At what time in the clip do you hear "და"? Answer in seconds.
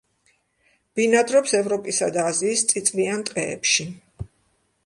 2.17-2.25